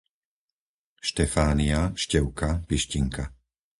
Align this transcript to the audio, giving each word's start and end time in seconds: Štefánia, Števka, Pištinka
Štefánia, 1.01 1.91
Števka, 1.93 2.63
Pištinka 2.67 3.23